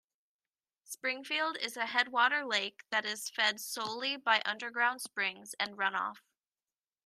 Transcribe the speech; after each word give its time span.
Springfield 0.83 1.55
is 1.59 1.77
a 1.77 1.85
headwater 1.85 2.43
lake 2.43 2.81
that 2.89 3.05
is 3.05 3.29
fed 3.29 3.59
solely 3.61 4.17
by 4.17 4.41
underground 4.45 4.99
springs 4.99 5.53
and 5.59 5.77
runoff. 5.77 6.21